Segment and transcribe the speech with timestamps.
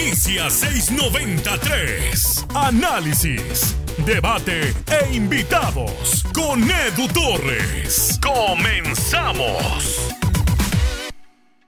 [0.00, 2.46] Inicia 693.
[2.54, 3.76] Análisis,
[4.06, 8.18] debate e invitados con Edu Torres.
[8.22, 10.08] Comenzamos.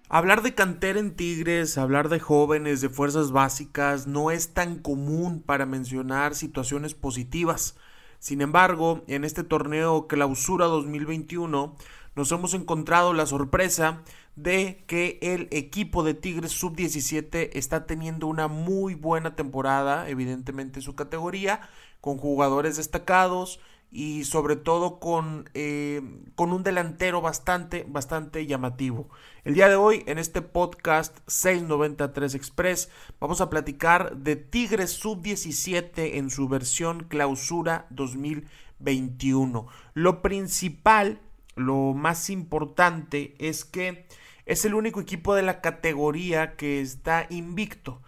[0.08, 5.42] Hablar de cantera en Tigres, hablar de jóvenes, de fuerzas básicas, no es tan común
[5.42, 7.76] para mencionar situaciones positivas.
[8.18, 11.76] Sin embargo, en este torneo Clausura 2021
[12.14, 14.02] nos hemos encontrado la sorpresa
[14.36, 20.94] de que el equipo de Tigres Sub-17 está teniendo una muy buena temporada, evidentemente su
[20.94, 21.60] categoría,
[22.00, 23.60] con jugadores destacados
[23.92, 26.00] y sobre todo con, eh,
[26.34, 29.10] con un delantero bastante, bastante llamativo.
[29.44, 32.88] El día de hoy, en este podcast 693 Express,
[33.20, 39.66] vamos a platicar de Tigres Sub-17 en su versión clausura 2021.
[39.92, 41.20] Lo principal,
[41.54, 44.06] lo más importante es que
[44.46, 48.00] es el único equipo de la categoría que está invicto.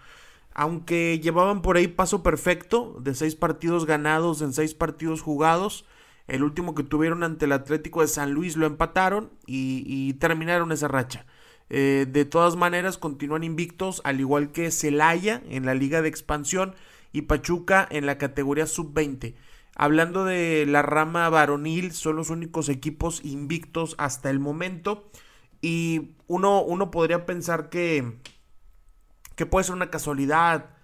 [0.53, 5.85] Aunque llevaban por ahí paso perfecto de seis partidos ganados en seis partidos jugados.
[6.29, 10.89] El último que tuvieron ante el Atlético de San Luis lo empataron y, terminaron esa
[10.89, 11.27] racha.
[11.71, 16.75] Eh, de todas maneras continúan invictos, al igual que Celaya en la Liga de Expansión
[17.13, 19.35] y Pachuca en la categoría sub-20.
[19.77, 25.11] Hablando de la rama varonil, son los únicos equipos invictos hasta el momento.
[25.65, 28.19] Y uno, uno podría pensar que,
[29.35, 30.77] que puede ser una casualidad,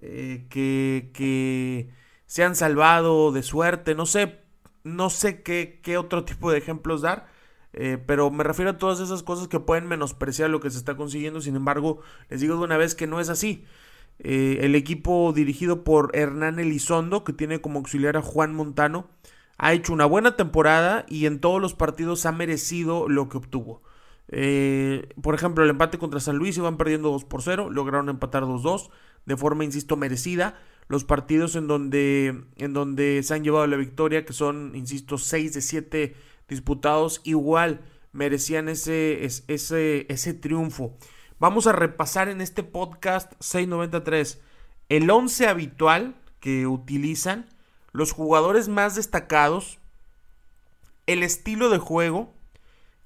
[0.00, 1.90] eh, que, que
[2.26, 4.38] se han salvado de suerte, no sé,
[4.84, 7.26] no sé qué, qué otro tipo de ejemplos dar,
[7.72, 10.96] eh, pero me refiero a todas esas cosas que pueden menospreciar lo que se está
[10.96, 13.64] consiguiendo, sin embargo, les digo de una vez que no es así.
[14.20, 19.08] Eh, el equipo dirigido por Hernán Elizondo, que tiene como auxiliar a Juan Montano,
[19.56, 23.82] ha hecho una buena temporada y en todos los partidos ha merecido lo que obtuvo.
[24.30, 28.44] Eh, por ejemplo, el empate contra San Luis iban perdiendo 2 por 0, lograron empatar
[28.44, 28.90] 2-2
[29.26, 30.58] de forma, insisto, merecida.
[30.88, 35.52] Los partidos en donde, en donde se han llevado la victoria, que son, insisto, 6
[35.52, 36.16] de 7
[36.48, 40.96] disputados, igual merecían ese, ese, ese triunfo.
[41.38, 44.40] Vamos a repasar en este podcast 693
[44.88, 47.46] el 11 habitual que utilizan,
[47.92, 49.78] los jugadores más destacados,
[51.06, 52.32] el estilo de juego,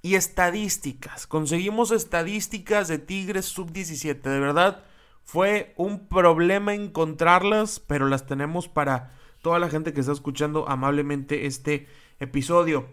[0.02, 1.28] y estadísticas.
[1.28, 4.20] Conseguimos estadísticas de Tigres sub-17.
[4.20, 4.84] De verdad,
[5.22, 11.46] fue un problema encontrarlas, pero las tenemos para toda la gente que está escuchando amablemente
[11.46, 11.86] este
[12.18, 12.88] episodio.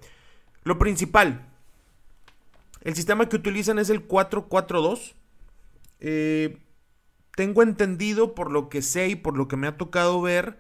[0.64, 1.48] Lo principal,
[2.82, 5.16] el sistema que utilizan es el 442.
[6.02, 6.60] Eh,
[7.36, 10.60] tengo entendido por lo que sé y por lo que me ha tocado ver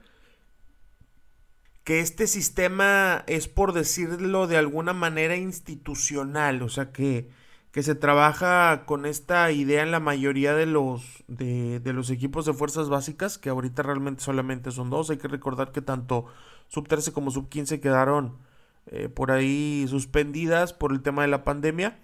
[1.89, 7.31] que este sistema es, por decirlo de alguna manera, institucional, o sea que,
[7.71, 12.53] que se trabaja con esta idea en la mayoría de los, de, los equipos de
[12.53, 15.09] fuerzas básicas, que ahorita realmente solamente son dos.
[15.09, 16.27] Hay que recordar que tanto
[16.67, 18.37] sub 13 como sub 15 quedaron
[18.85, 21.97] eh, por ahí suspendidas por el tema de la pandemia.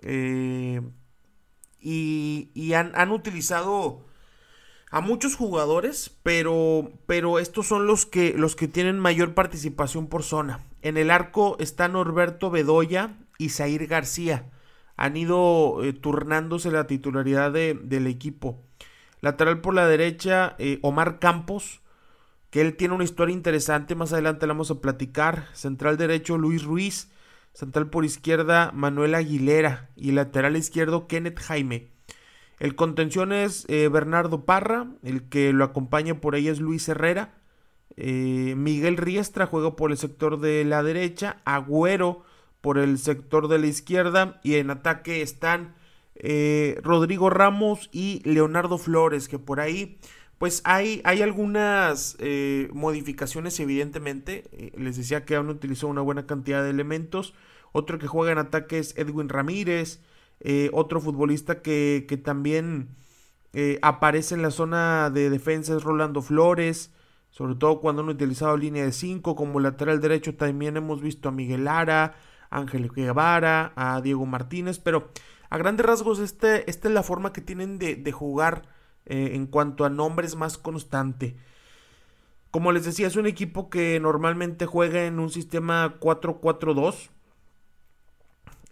[0.00, 0.80] Eh,
[1.80, 4.06] y, y han, han utilizado
[4.90, 10.22] a muchos jugadores, pero, pero estos son los que, los que tienen mayor participación por
[10.22, 10.64] zona.
[10.82, 14.50] En el arco están Norberto Bedoya y Zair García.
[14.96, 18.62] Han ido eh, turnándose la titularidad del equipo.
[19.20, 21.80] Lateral por la derecha, eh, Omar Campos,
[22.50, 25.48] que él tiene una historia interesante, más adelante la vamos a platicar.
[25.52, 27.10] Central derecho, Luis Ruiz.
[27.52, 29.90] Central por izquierda, Manuel Aguilera.
[29.96, 31.90] Y lateral izquierdo, Kenneth Jaime.
[32.58, 37.34] El contención es eh, Bernardo Parra, el que lo acompaña por ahí es Luis Herrera.
[37.96, 42.24] Eh, Miguel Riestra juega por el sector de la derecha, Agüero
[42.60, 45.74] por el sector de la izquierda y en ataque están
[46.16, 49.98] eh, Rodrigo Ramos y Leonardo Flores, que por ahí
[50.38, 52.16] pues hay, hay algunas
[52.72, 54.44] modificaciones evidentemente.
[54.76, 57.34] les decía que aún utilizado una buena cantidad de elementos.
[57.72, 60.00] Otro que juega en ataque es Edwin Ramírez.
[60.40, 62.90] Eh, otro futbolista que, también
[63.52, 66.92] eh, aparece en la zona de defensa es Rolando Flores,
[67.30, 71.32] sobre todo cuando han utilizado línea de 5 como lateral derecho también hemos visto a
[71.32, 72.14] Miguel Lara,
[72.50, 75.10] Ángel Guevara, a Diego Martínez, pero
[75.50, 78.62] a grandes rasgos este, esta es la forma que tienen de, jugar
[79.06, 81.36] eh, en cuanto a nombres más constante.
[82.50, 87.10] Como les decía, es un equipo que normalmente juega en un sistema 4-4-2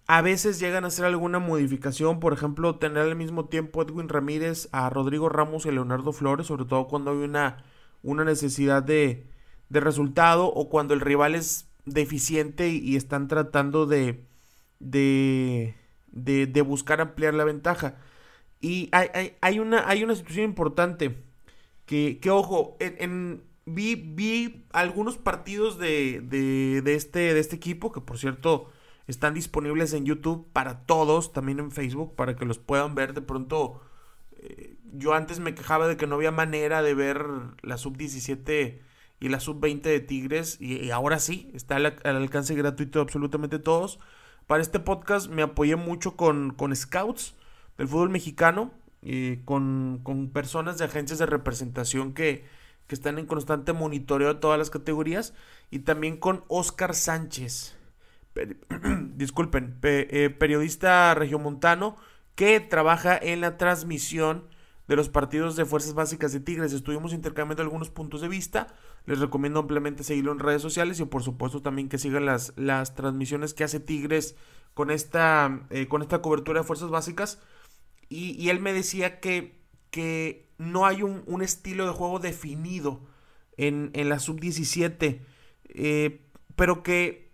[0.06, 4.69] a veces llegan a hacer alguna modificación, por ejemplo, tener al mismo tiempo Edwin Ramírez,
[4.73, 7.64] a Rodrigo Ramos y a Leonardo Flores, sobre todo cuando hay una,
[8.03, 9.26] una necesidad de,
[9.69, 14.25] de resultado o cuando el rival es deficiente y, están tratando de,
[14.81, 15.75] de,
[16.12, 17.97] de, buscar ampliar la ventaja.
[18.61, 21.17] Y hay, una, hay una situación importante
[21.87, 28.00] que, que ojo, en, vi, vi algunos partidos de, de, este, de este equipo, que
[28.00, 28.70] por cierto
[29.06, 33.14] están disponibles en YouTube para todos, también en Facebook, para que los puedan ver.
[33.14, 33.81] De pronto,
[34.38, 37.25] eh, yo antes me quejaba de que no había manera de ver
[37.62, 38.81] la sub-17
[39.20, 43.99] y la sub-20 de Tigres, y, ahora sí, está al, alcance gratuito de absolutamente todos.
[44.47, 47.35] Para este podcast me apoyé mucho con, con scouts
[47.79, 48.73] del fútbol mexicano,
[49.03, 52.44] y con, con personas de agencias de representación que,
[52.88, 55.32] que están en constante monitoreo de todas las categorías,
[55.70, 57.75] y también con Oscar Sánchez,
[59.16, 61.96] disculpen, eh, periodista regiomontano
[62.34, 64.44] que trabaja en la transmisión
[64.88, 66.72] de los partidos de Fuerzas Básicas de Tigres.
[66.72, 68.68] Estuvimos intercambiando algunos puntos de vista.
[69.04, 72.94] Les recomiendo ampliamente seguirlo en redes sociales y por supuesto también que sigan las, las
[72.94, 74.36] transmisiones que hace Tigres
[74.74, 77.40] con esta, eh, con esta cobertura de Fuerzas Básicas.
[78.08, 79.58] Y, él me decía que,
[79.90, 83.00] que no hay un, estilo de juego definido
[83.56, 85.22] en, en la sub-17,
[85.70, 86.20] eh,
[86.54, 87.25] pero que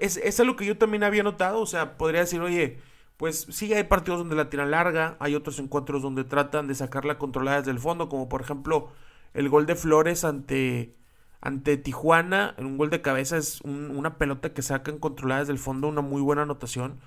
[0.00, 1.60] es, es algo que yo también había notado.
[1.60, 2.78] O sea, podría decir, oye,
[3.20, 7.18] pues sí hay partidos donde la tiran larga, hay otros encuentros donde tratan de sacarla
[7.18, 8.92] controlada desde el fondo, como por ejemplo
[9.34, 10.96] el gol de Flores ante,
[11.42, 15.88] ante Tijuana, un gol de cabeza es una pelota que sacan controlada desde el fondo,
[15.88, 16.98] una muy buena anotación.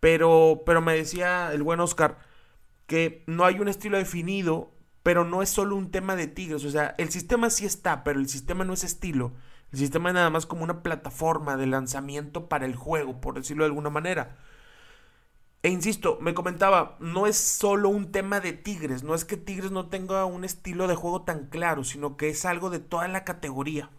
[0.00, 2.18] Pero, pero me decía el buen Oscar
[2.86, 4.72] que no hay un estilo definido,
[5.04, 8.18] pero no es solo un tema de Tigres, o sea, el sistema sí está, pero
[8.20, 9.32] el sistema no es estilo.
[9.74, 13.64] El sistema es nada más como una plataforma de lanzamiento para el juego, por decirlo
[13.64, 14.36] de alguna manera.
[15.64, 19.72] E insisto, me comentaba, no es solo un tema de Tigres, no es que Tigres
[19.72, 23.24] no tenga un estilo de juego tan claro, sino que es algo de toda la
[23.24, 23.90] categoría.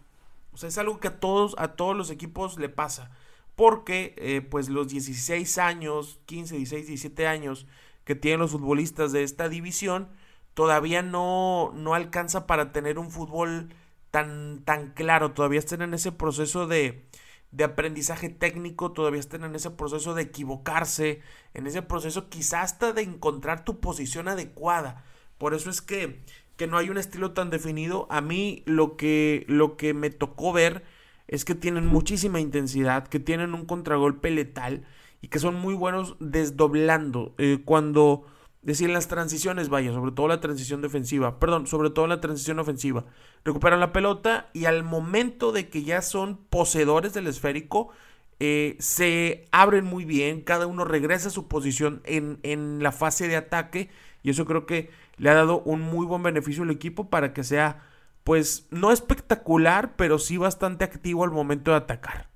[0.54, 3.10] O sea, es algo que a todos, a todos los equipos le pasa.
[3.54, 7.66] Porque, eh, pues, los 16 años, 15, 16, 17 años
[8.04, 10.08] que tienen los futbolistas de esta división,
[10.54, 13.68] todavía no, no alcanza para tener un fútbol
[14.16, 15.32] tan, tan claro.
[15.32, 17.04] Todavía están en ese proceso de,
[17.50, 21.20] de aprendizaje técnico, todavía están en ese proceso de equivocarse,
[21.52, 25.04] en ese proceso quizás hasta de encontrar tu posición adecuada.
[25.36, 26.22] Por eso es que,
[26.56, 28.06] que no hay un estilo tan definido.
[28.08, 30.82] A mí lo que, lo que me tocó ver
[31.28, 34.86] es que tienen muchísima intensidad, que tienen un contragolpe letal
[35.20, 37.34] y que son muy buenos desdoblando.
[37.36, 38.24] Eh, cuando
[38.62, 43.04] decir las transiciones, vaya, sobre todo la transición defensiva, perdón, sobre todo la transición ofensiva.
[43.44, 47.90] Recuperan la pelota y al momento de que ya son poseedores del esférico,
[48.38, 53.28] eh, se abren muy bien, cada uno regresa a su posición en, en la fase
[53.28, 53.88] de ataque
[54.22, 57.44] y eso creo que le ha dado un muy buen beneficio al equipo para que
[57.44, 57.86] sea,
[58.24, 62.28] pues, no espectacular, pero sí bastante activo al momento de atacar.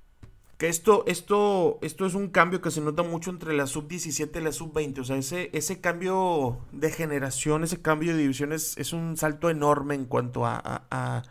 [0.60, 4.44] Que esto, esto, esto es un cambio que se nota mucho entre la sub-17 y
[4.44, 4.98] la sub-20.
[4.98, 9.94] O sea, ese, ese cambio de generación, ese cambio de división es, un salto enorme
[9.94, 11.22] en cuanto a, a,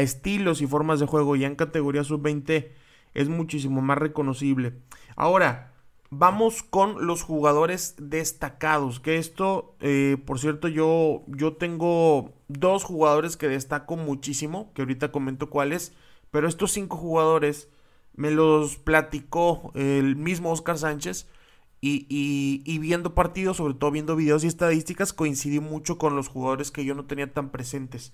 [0.00, 1.34] estilos y formas de juego.
[1.34, 2.68] Ya en categoría sub-20
[3.14, 4.74] es muchísimo más reconocible.
[5.16, 5.72] Ahora,
[6.10, 9.00] vamos con los jugadores destacados.
[9.00, 14.72] Que esto, eh, por cierto, yo, yo tengo dos jugadores que destaco muchísimo.
[14.74, 15.92] Que ahorita comento cuáles.
[16.30, 17.68] Pero estos cinco jugadores
[18.16, 21.28] me los platicó el mismo Oscar Sánchez.
[21.80, 26.84] Y, viendo partidos, sobre todo viendo videos y estadísticas, coincidí mucho con los jugadores que
[26.84, 28.12] yo no tenía tan presentes.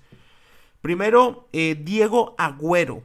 [0.83, 3.03] Primero, eh, Diego Agüero.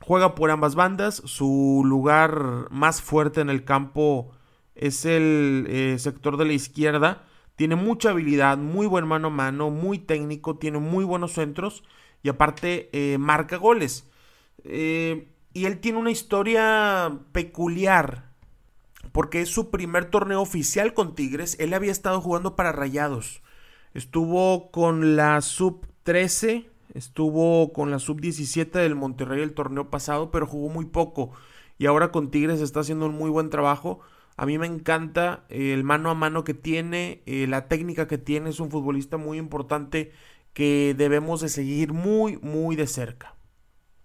[0.00, 1.22] Juega por ambas bandas.
[1.24, 4.32] Su lugar más fuerte en el campo
[4.74, 7.24] es el eh, sector de la izquierda.
[7.56, 11.84] Tiene mucha habilidad, muy buen mano a mano, muy técnico, tiene muy buenos centros
[12.22, 14.10] y aparte eh, marca goles.
[15.52, 18.30] Y él tiene una historia peculiar.
[19.12, 21.56] Porque es su primer torneo oficial con Tigres.
[21.58, 23.42] Él había estado jugando para Rayados.
[23.92, 26.70] Estuvo con la sub 13.
[26.94, 30.30] Estuvo con la sub 17 del Monterrey el torneo pasado.
[30.30, 31.32] Pero jugó muy poco.
[31.78, 34.00] Y ahora con Tigres está haciendo un muy buen trabajo.
[34.36, 37.22] A mí me encanta el mano a mano que tiene.
[37.26, 38.50] Eh, la técnica que tiene.
[38.50, 40.12] Es un futbolista muy importante.
[40.52, 43.34] Que debemos de seguir muy, muy de cerca.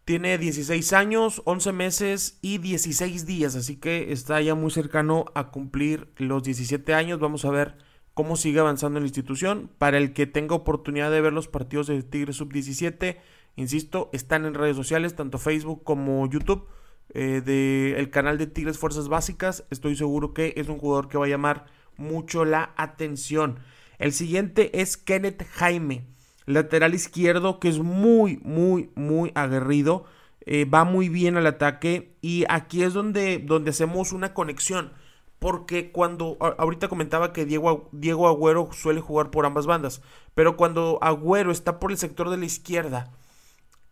[0.06, 5.50] Tiene 16 años, 11 meses y 16 días, así que está ya muy cercano a
[5.50, 7.20] cumplir los 17 años.
[7.20, 7.76] Vamos a ver
[8.14, 9.72] cómo sigue avanzando en la institución.
[9.80, 13.18] Para el que tenga oportunidad de ver los partidos de Tigre Sub-17,
[13.56, 16.68] insisto, están en redes sociales, tanto Facebook como YouTube,
[17.10, 19.66] eh, del canal de Tigres Fuerzas Básicas.
[19.72, 21.66] Estoy seguro que es un jugador que va a llamar
[21.98, 23.58] mucho la atención.
[23.98, 26.15] El siguiente es Kenneth Jaime
[26.46, 30.06] lateral izquierdo que es muy, muy, muy aguerrido.
[30.48, 34.92] Eh, va muy bien al ataque y aquí es donde, donde hacemos una conexión.
[35.40, 40.02] porque cuando ahorita comentaba que Diego, Diego Agüero suele jugar por ambas bandas,
[40.34, 43.12] pero cuando Agüero está por el sector de la izquierda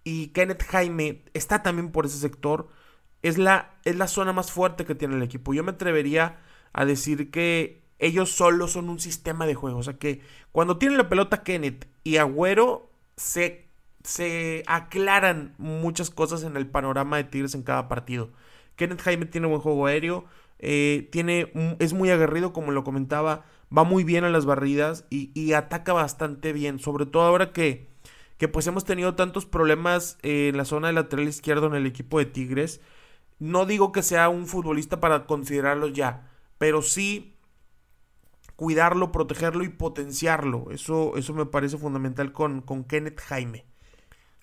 [0.04, 2.70] y Kenneth Jaime está también por ese sector,
[3.22, 5.54] es la, es la zona más fuerte que tiene el equipo.
[5.54, 6.40] Yo me atrevería
[6.74, 9.80] a decir que ellos solo son un sistema de juego.
[9.80, 13.68] O sea que cuando tienen la pelota Kenneth y Agüero, se,
[14.04, 18.32] se aclaran muchas cosas en el panorama de Tigres en cada partido.
[18.76, 20.26] Kenneth Jaime tiene buen juego aéreo,
[20.60, 23.46] eh, tiene, es muy aguerrido, como lo comentaba,
[23.76, 27.90] va muy bien a las barridas y, ataca bastante bien, sobre todo ahora que,
[28.38, 32.20] que pues hemos tenido tantos problemas en la zona de lateral izquierdo en el equipo
[32.20, 32.82] de Tigres.
[33.40, 37.33] No digo que sea un futbolista para considerarlo ya, pero sí
[38.56, 40.72] cuidarlo, protegerlo y potenciarlo.
[40.72, 43.66] Eso, eso me parece fundamental con, con Kenneth Jaime.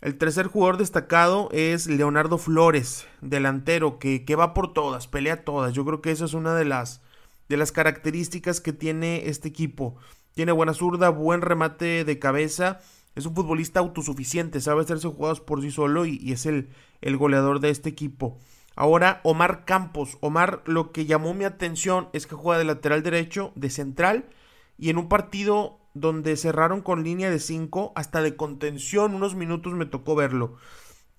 [0.01, 5.75] El tercer jugador destacado es Leonardo Flores, delantero, que, que, va por todas, pelea todas.
[5.75, 7.03] Yo creo que esa es una de las,
[7.51, 9.97] de las características que tiene este equipo.
[10.35, 12.81] Tiene buena zurda, buen remate de cabeza.
[13.15, 16.71] Es un futbolista autosuficiente, sabe hacerse jugados por sí solo y, y es el,
[17.03, 18.39] el goleador de este equipo.
[18.81, 20.17] Ahora Omar Campos.
[20.21, 24.31] Omar lo que llamó mi atención es que juega de lateral derecho, de central
[24.79, 29.75] y en un partido donde cerraron con línea de 5, hasta de contención, unos minutos
[29.75, 30.57] me tocó verlo.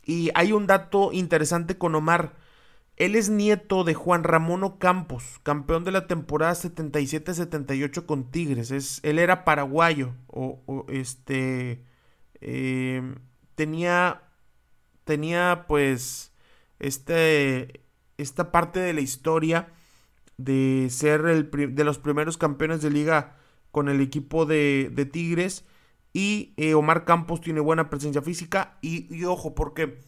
[0.03, 2.35] Y hay un dato interesante con Omar.
[2.95, 8.71] Él es nieto de Juan Ramón Ocampos, campeón de la temporada 77-78 con Tigres.
[8.71, 10.15] Es, él era paraguayo.
[10.25, 11.85] O, este.
[12.39, 13.17] Em,
[13.53, 14.23] tenía.
[15.03, 16.30] Tenía pues.
[16.81, 17.85] Este.
[18.17, 19.69] Esta parte de la historia.
[20.37, 23.37] De ser el, de los primeros campeones de liga
[23.71, 25.65] con el equipo de, Tigres.
[26.13, 28.77] Y eh, Omar Campos tiene buena presencia física.
[28.81, 29.99] Y, ojo, porque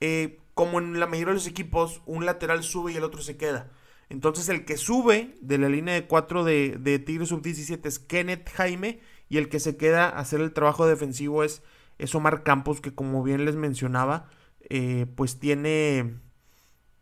[0.00, 3.36] eh, como en la mayoría de los equipos, un lateral sube y el otro se
[3.36, 3.70] queda.
[4.08, 9.00] Entonces el que sube de la línea de 4 de, Tigres Sub-17 es Kenneth Jaime.
[9.28, 11.62] Y el que se queda a hacer el trabajo defensivo es,
[11.98, 14.28] es Omar Campos, que como bien les mencionaba,
[14.68, 16.18] eh, pues tiene,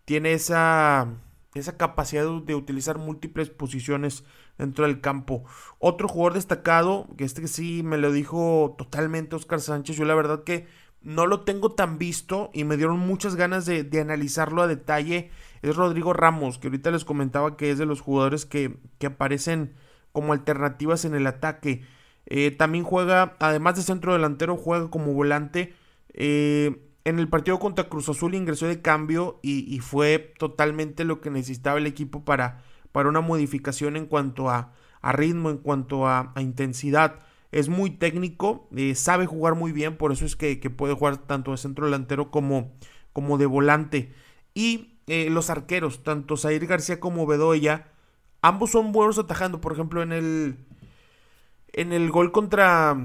[0.05, 1.09] tiene esa,
[1.55, 4.25] esa capacidad de utilizar múltiples posiciones
[4.59, 5.45] dentro del campo.
[5.79, 10.45] Otro jugador destacado, que este sí me lo dijo totalmente Oscar Sánchez, yo la verdad
[10.45, 10.67] que
[11.01, 15.31] no lo tengo tan visto y me dieron muchas ganas de, analizarlo a detalle,
[15.63, 19.75] es Rodrigo Ramos, que ahorita les comentaba que es de los jugadores que, que aparecen
[20.13, 21.83] como alternativas en el ataque.
[22.27, 25.75] Eh, también juega, además de centro delantero, juega como volante.
[26.15, 31.31] Eh, en el partido contra Cruz Azul ingresó de cambio y, fue totalmente lo que
[31.31, 37.21] necesitaba el equipo para, para una modificación en cuanto a, ritmo, en cuanto a, intensidad.
[37.53, 41.51] Es muy técnico, eh, sabe jugar muy bien, por eso es que, puede jugar tanto
[41.51, 42.73] de centro delantero como,
[43.13, 44.13] como de volante.
[44.55, 47.89] Y eh, los arqueros, tanto Zair García como Bedoya,
[48.41, 49.61] ambos son buenos atajando.
[49.61, 50.57] Por ejemplo, en el,
[51.73, 52.97] en el gol contra,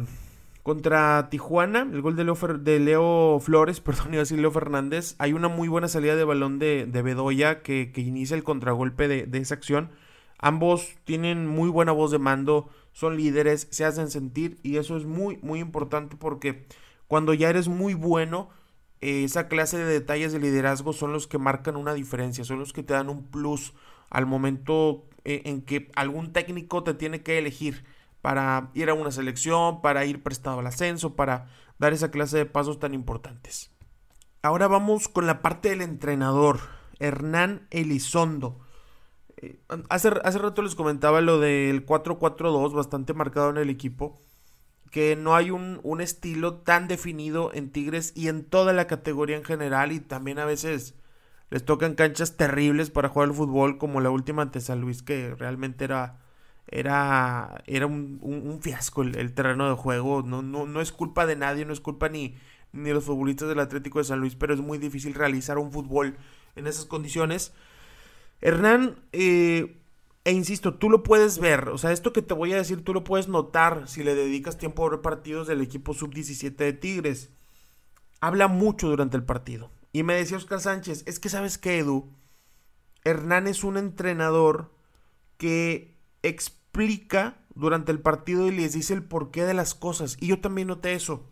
[0.64, 5.16] contra Tijuana, el gol de Leo, de Leo Flores, perdón, iba a decir Leo Fernández,
[5.18, 9.38] hay una muy buena salida de balón de, de Bedoya que, inicia el contragolpe de,
[9.40, 9.92] esa acción.
[10.38, 15.06] Ambos tienen muy buena voz de mando, son líderes, se hacen sentir y eso es
[15.06, 16.66] muy, muy importante porque
[17.08, 18.50] cuando ya eres muy bueno,
[19.02, 22.72] eh, esa clase de detalles de liderazgo son los que marcan una diferencia, son los
[22.72, 23.74] que te dan un plus
[24.10, 27.84] al momento eh, en que algún técnico te tiene que elegir
[28.22, 31.48] para ir a una selección, para ir prestado al ascenso, para
[31.78, 33.72] dar esa clase de pasos tan importantes.
[34.42, 36.60] Ahora vamos con la parte del entrenador,
[37.00, 38.60] Hernán Elizondo.
[39.38, 39.60] Eh,
[39.90, 44.22] hace, hace rato les comentaba lo del 4-4-2, bastante marcado en el equipo,
[44.92, 49.38] que no hay un, un, estilo tan definido en Tigres y en toda la categoría
[49.38, 50.96] en general y también a veces
[51.50, 55.36] les tocan canchas terribles para jugar al fútbol como la última ante San Luis que
[55.36, 56.20] realmente era
[56.72, 60.22] era, era un, fiasco el, terreno de juego.
[60.22, 62.36] No, no, no es culpa de nadie, no es culpa ni,
[62.72, 66.18] ni los futbolistas del Atlético de San Luis, pero es muy difícil realizar un fútbol
[66.56, 67.54] en esas condiciones.
[68.42, 69.78] Hernán, eh,
[70.24, 72.94] e insisto, tú lo puedes ver, o sea, esto que te voy a decir, tú
[72.94, 77.30] lo puedes notar si le dedicas tiempo a ver partidos del equipo sub-17 de Tigres.
[78.22, 79.72] Habla mucho durante el partido.
[79.92, 82.12] Y me decía Oscar Sánchez, es que sabes qué, Edu,
[83.04, 84.72] Hernán es un entrenador
[85.38, 85.96] que
[87.56, 90.18] durante el partido y les dice el porqué de las cosas.
[90.20, 91.28] Y yo también noté eso.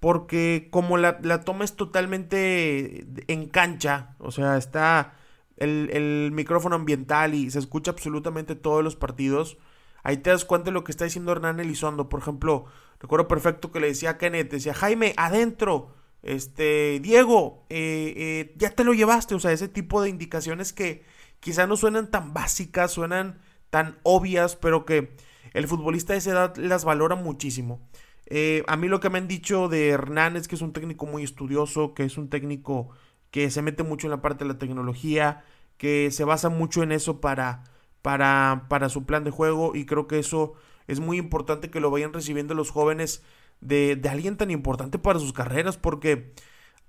[0.00, 5.14] Porque como la, toma es totalmente en cancha, o sea, está
[5.56, 9.56] el, micrófono ambiental y se escucha absolutamente todos los partidos,
[10.02, 12.10] ahí te das cuenta de lo que está diciendo Hernán Elizondo.
[12.10, 12.66] Por ejemplo,
[13.00, 18.70] recuerdo perfecto que le decía a Kenneth, decía, Jaime, adentro, este, Diego, eh, eh, ya
[18.70, 21.02] te lo llevaste, o sea, ese tipo de indicaciones que,
[21.44, 23.38] quizá no suenan tan básicas, suenan
[23.74, 25.16] tan obvias, pero que
[25.52, 27.80] el futbolista de esa edad las valora muchísimo.
[28.26, 31.06] Eh, a mí lo que me han dicho de Hernán es que es un técnico
[31.06, 32.90] muy estudioso, que es un técnico
[33.32, 35.42] que se mete mucho en la parte de la tecnología,
[35.76, 37.64] que se basa mucho en eso para,
[38.00, 40.52] para, para su plan de juego y creo que eso
[40.86, 43.24] es muy importante que lo vayan recibiendo los jóvenes
[43.60, 46.32] de, de alguien tan importante para sus carreras porque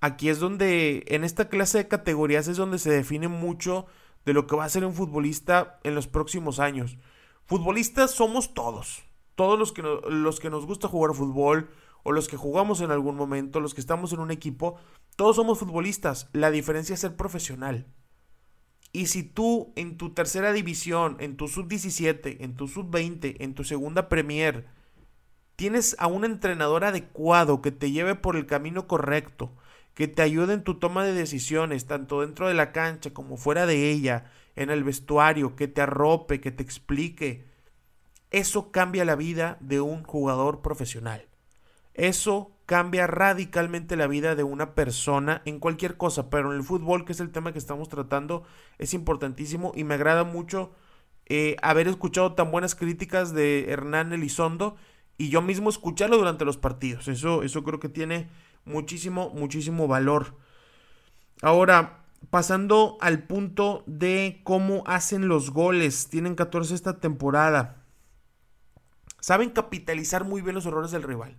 [0.02, 3.88] aquí es donde en esta clase de categorías es donde se define mucho
[4.26, 6.98] de lo que va a ser un futbolista en los próximos años.
[7.46, 9.04] Futbolistas somos todos,
[9.36, 11.70] todos los que, los que nos gusta jugar fútbol
[12.04, 14.78] o los que jugamos en algún momento, los que estamos en un equipo,
[15.16, 16.30] todos somos futbolistas.
[16.34, 17.88] La diferencia es ser profesional.
[18.92, 23.64] Y si tú en tu tercera división, en tu sub-17, en tu sub-20, en tu
[23.64, 24.68] segunda Premier,
[25.56, 29.52] tienes a un entrenador adecuado que te lleve por el camino correcto,
[29.96, 33.66] que te ayude en tu toma de decisiones, tanto dentro de la cancha como fuera
[33.66, 34.26] de ella,
[34.56, 37.46] en el vestuario, que te arrope, que te explique,
[38.30, 41.26] eso cambia la vida de un jugador profesional.
[41.94, 47.06] Eso cambia radicalmente la vida de una persona en cualquier cosa, pero en el fútbol,
[47.06, 48.44] que es el tema que estamos tratando,
[48.78, 50.74] es importantísimo y me agrada mucho
[51.28, 54.76] eh, haber escuchado tan buenas críticas de Hernán Elizondo
[55.18, 57.08] y yo mismo escucharlo durante los partidos.
[57.08, 58.28] Eso, eso creo que tiene
[58.66, 60.36] muchísimo, muchísimo valor.
[61.42, 66.10] Ahora, pasando al punto de cómo hacen los goles.
[66.10, 67.84] Tienen 14 esta temporada.
[69.20, 71.38] Saben capitalizar muy bien los errores del rival.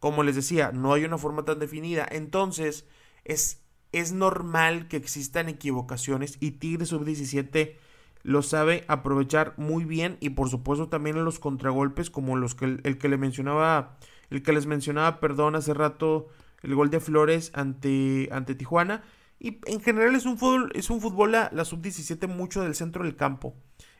[0.00, 2.06] Como les decía, no hay una forma tan definida.
[2.10, 2.86] Entonces,
[3.24, 7.76] es, es normal que existan equivocaciones y Tigre Sub-17
[8.22, 12.80] lo sabe aprovechar muy bien y por supuesto también en los contragolpes como los que
[12.82, 13.98] el, que le mencionaba
[14.30, 16.26] el que les mencionaba, perdón, hace rato
[16.62, 19.02] el gol de Flores ante, ante Tijuana
[19.38, 23.04] y en general es un fútbol es un fútbol la, la sub-17 mucho del centro
[23.04, 23.54] del campo.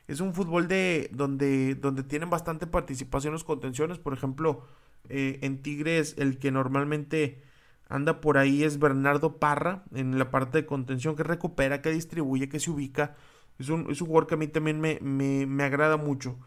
[0.09, 4.65] Es un fútbol de donde donde tienen bastante participación los contenciones, por ejemplo,
[5.09, 7.43] eh, en Tigres el que normalmente
[7.89, 12.49] anda por ahí es Bernardo Parra en la parte de contención que recupera, que distribuye,
[12.49, 13.15] que se ubica.
[13.59, 16.39] Es un, es un jugador que a mí también me, me, agrada mucho.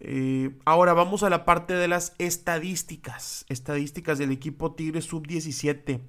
[0.00, 3.46] Eh, ahora vamos a la parte de las estadísticas.
[3.48, 6.00] Estadísticas del equipo Tigres Sub-17.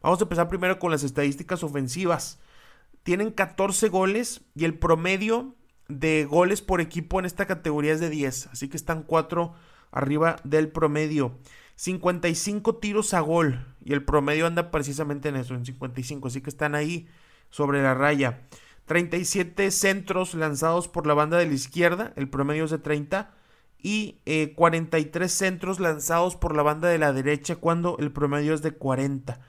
[0.00, 2.40] Vamos a empezar primero con las estadísticas ofensivas.
[3.02, 5.54] Tienen 14 goles y el promedio
[5.88, 8.48] de goles por equipo en esta categoría es de 10.
[8.48, 9.54] Así que están 4
[9.90, 11.38] arriba del promedio.
[11.76, 16.50] 55 tiros a gol y el promedio anda precisamente en eso, en 55, así que
[16.50, 17.08] están ahí
[17.50, 18.42] sobre la raya.
[18.92, 23.30] 37 centros lanzados por la banda de la izquierda, el promedio es de 30,
[23.78, 24.18] y
[24.54, 28.72] 43 eh, centros lanzados por la banda de la derecha cuando el promedio es de
[28.72, 29.40] 40.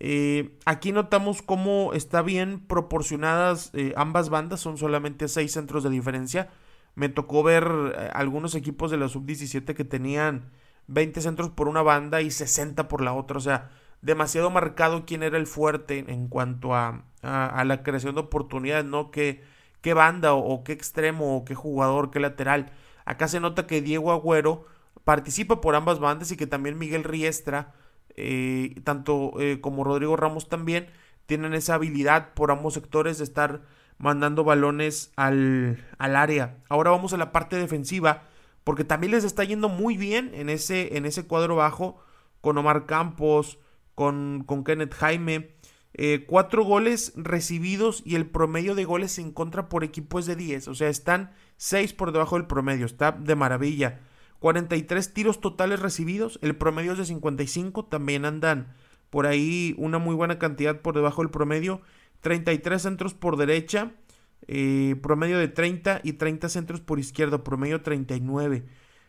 [0.00, 5.90] Eh, aquí notamos cómo está bien proporcionadas eh, ambas bandas, son solamente 6 centros de
[5.90, 6.48] diferencia
[6.94, 10.50] me tocó ver algunos equipos de la sub-17 que tenían
[10.86, 13.36] 20 centros por una banda y 60 por la otra.
[13.36, 13.68] O sea,
[14.02, 19.10] demasiado marcado quién era el fuerte en cuanto a, a, la creación de oportunidades, ¿no?
[19.10, 19.42] ¿Qué,
[19.86, 22.72] qué banda o, qué extremo o qué jugador, qué lateral.
[23.04, 24.66] Acá se nota que Diego Agüero
[25.04, 27.72] participa por ambas bandas y que también Miguel Riestra,
[28.16, 30.88] eh, tanto eh, como Rodrigo Ramos también,
[31.26, 33.62] tienen esa habilidad por ambos sectores de estar
[33.96, 36.56] mandando balones al, al, área.
[36.68, 38.24] Ahora vamos a la parte defensiva,
[38.64, 42.02] porque también les está yendo muy bien en ese, en ese cuadro bajo,
[42.40, 43.60] con Omar Campos,
[43.96, 45.56] con, con Kenneth Jaime.
[45.94, 50.36] Eh, cuatro goles recibidos y el promedio de goles en contra por equipo es de
[50.36, 50.68] 10.
[50.68, 52.86] O sea, están 6 por debajo del promedio.
[52.86, 54.00] Está de maravilla.
[54.38, 56.38] 43 tiros totales recibidos.
[56.42, 57.86] El promedio es de 55.
[57.86, 58.74] También andan
[59.10, 61.80] por ahí una muy buena cantidad por debajo del promedio.
[62.20, 63.92] 33 centros por derecha,
[64.48, 68.66] eh, promedio de 30 y 30 centros por izquierda, promedio 39.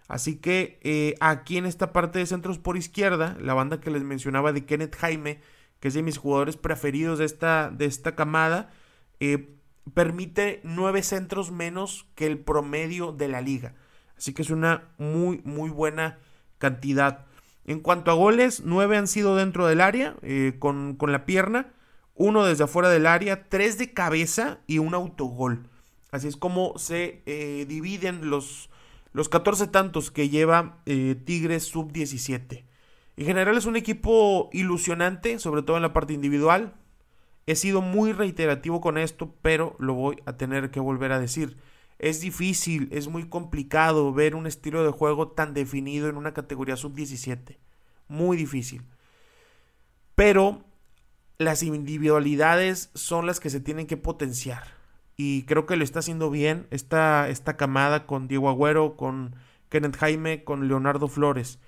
[0.08, 4.04] Así que eh, aquí en esta parte de centros por izquierda, la banda que les
[4.04, 5.42] mencionaba de Kenneth Jaime,
[5.80, 8.72] que es de mis jugadores preferidos de esta, de esta camada,
[9.20, 9.56] eh,
[9.94, 13.76] permite 9 centros menos que el promedio de la liga.
[14.18, 16.20] Así que es una muy, muy buena
[16.58, 17.26] cantidad.
[17.66, 20.16] En cuanto a goles, 9 han sido dentro del área,
[20.60, 21.74] con, con la pierna
[22.18, 25.70] uno desde afuera del área, tres de cabeza y un autogol.
[26.12, 28.70] Así es como se eh, dividen los,
[29.18, 32.66] los 14 tantos que lleva eh, Tigres sub-17.
[33.16, 36.76] En general es un equipo ilusionante, sobre todo en la parte individual.
[37.48, 41.58] He sido muy reiterativo con esto, pero lo voy a tener que volver a decir.
[41.98, 46.78] Es difícil, es muy complicado ver un estilo de juego tan definido en una categoría
[46.78, 47.58] sub-17.
[48.08, 48.84] Muy difícil.
[50.14, 50.64] Pero
[51.40, 54.77] las individualidades son las que se tienen que potenciar.
[55.18, 59.36] Y creo que lo está haciendo bien esta, esta camada con Diego Agüero, con
[59.70, 61.60] Kenneth Jaime, con Leonardo Flores.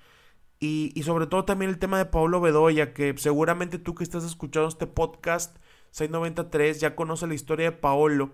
[0.60, 4.24] Y, y, sobre todo también el tema de Pablo Bedoya, que seguramente tú que estás
[4.24, 5.56] escuchando este podcast
[5.92, 8.30] 693 ya conoce la historia de Paolo,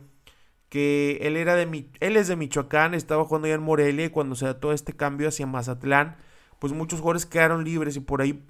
[0.68, 4.34] que él era de él es de Michoacán, estaba jugando ya en Morelia y cuando
[4.34, 6.16] se da todo este cambio hacia Mazatlán,
[6.58, 8.44] pues muchos jugadores quedaron libres y por ahí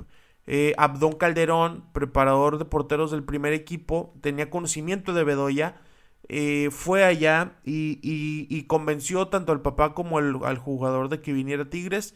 [0.46, 5.81] eh, Abdón Calderón, preparador de porteros del primer equipo, tenía conocimiento de Bedoya,
[6.29, 12.15] eh, fue allá y, convenció tanto al papá como al, jugador de que viniera Tigres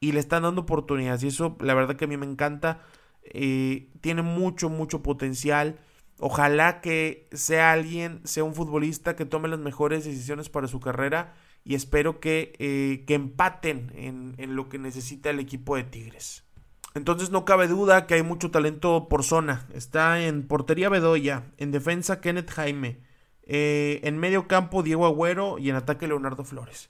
[0.00, 2.80] y le están dando oportunidades y eso la verdad que a mí me encanta,
[3.22, 5.78] eh, tiene mucho, mucho potencial.
[6.18, 11.34] Ojalá que sea alguien, sea un futbolista que tome las mejores decisiones para su carrera
[11.64, 16.44] y espero que, que empaten en, en lo que necesita el equipo de Tigres.
[16.94, 19.66] Entonces no cabe duda que hay mucho talento por zona.
[19.72, 23.00] Está en portería Bedoya, en defensa Kenneth Jaime,
[23.52, 26.88] eh, en medio campo Diego Agüero y en ataque Leonardo Flores.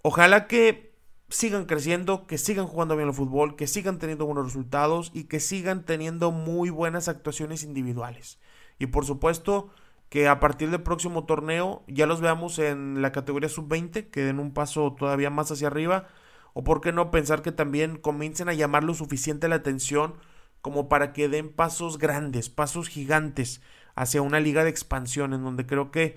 [0.00, 0.94] Ojalá que
[1.28, 5.38] sigan creciendo, que sigan jugando bien el fútbol, que sigan teniendo buenos resultados y que
[5.38, 8.38] sigan teniendo muy buenas actuaciones individuales.
[8.78, 9.68] Y por supuesto
[10.08, 14.40] que a partir del próximo torneo ya los veamos en la categoría sub-20, que den
[14.40, 16.08] un paso todavía más hacia arriba
[16.54, 20.14] o por qué no pensar que también comiencen a llamar lo suficiente la atención
[20.62, 23.60] como para que den pasos grandes, pasos gigantes
[24.00, 26.16] hacia una liga de expansión en donde creo que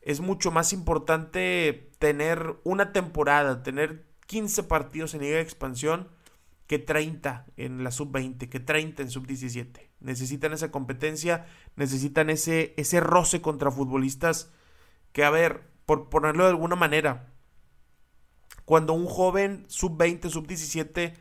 [0.00, 6.08] es mucho más importante tener una temporada, tener 15 partidos en liga de expansión
[6.66, 9.90] que 30 en la sub-20, que 30 en sub-17.
[10.00, 11.44] Necesitan esa competencia,
[11.76, 14.50] necesitan ese, ese roce contra futbolistas
[15.12, 17.34] que, a ver, por ponerlo de alguna manera,
[18.64, 21.12] cuando un joven sub-20, sub-17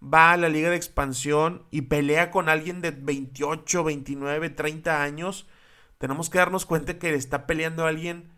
[0.00, 5.48] va a la liga de expansión y pelea con alguien de 28, 29, 30 años,
[5.98, 8.30] tenemos que darnos cuenta que está peleando alguien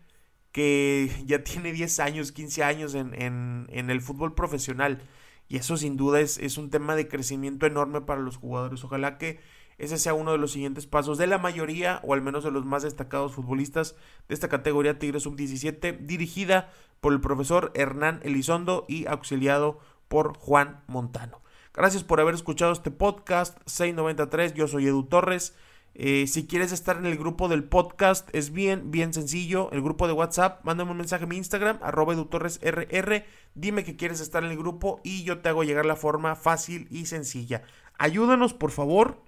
[0.51, 5.01] que ya tiene 10 años, 15 años en, el fútbol profesional.
[5.47, 8.83] Y eso sin duda es, es un tema de crecimiento enorme para los jugadores.
[8.83, 9.39] Ojalá que
[9.79, 12.65] ese sea uno de los siguientes pasos de la mayoría o al menos de los
[12.65, 13.95] más destacados futbolistas
[14.27, 20.81] de esta categoría Tigre Sub-17, dirigida por el profesor Hernán Elizondo y auxiliado por Juan
[20.87, 21.41] Montano.
[21.73, 24.53] Gracias por haber escuchado este podcast 693.
[24.53, 25.55] Yo soy Edu Torres.
[25.95, 29.69] Eh, si quieres estar en el grupo del podcast, es bien, bien sencillo.
[29.71, 33.25] El grupo de WhatsApp, mándame un mensaje a mi Instagram, arroba edutorresrr.
[33.55, 36.87] Dime que quieres estar en el grupo y yo te hago llegar la forma fácil
[36.89, 37.63] y sencilla.
[37.97, 39.21] Ayúdanos, por favor,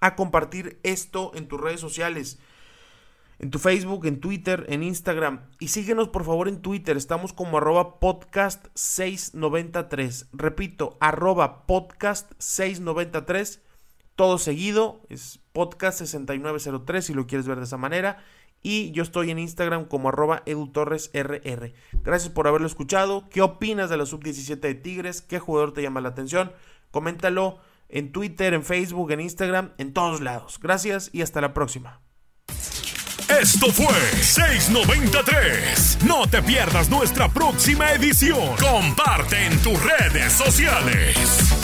[0.00, 2.38] a compartir esto en tus redes sociales
[3.38, 5.48] en tu Facebook, en Twitter, en Instagram.
[5.58, 6.96] Y síguenos por favor en Twitter.
[6.96, 10.28] Estamos como arroba podcast 693.
[10.32, 13.62] Repito, arroba podcast 693.
[14.18, 15.00] Todo seguido.
[15.10, 18.18] Es podcast 6903 si lo quieres ver de esa manera.
[18.64, 21.72] Y yo estoy en Instagram como arroba edutorresrr.
[22.02, 23.28] Gracias por haberlo escuchado.
[23.30, 25.22] ¿Qué opinas de la sub-17 de Tigres?
[25.22, 26.50] ¿Qué jugador te llama la atención?
[26.90, 30.58] Coméntalo en Twitter, en Facebook, en Instagram, en todos lados.
[30.60, 32.00] Gracias y hasta la próxima.
[33.40, 35.98] Esto fue 693.
[36.08, 38.56] No te pierdas nuestra próxima edición.
[38.56, 41.57] Comparte en tus redes sociales.